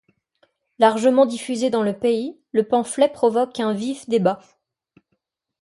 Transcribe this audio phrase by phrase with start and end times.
[0.79, 4.39] Largement diffusé dans le pays, le pamphlet provoque un vif débat.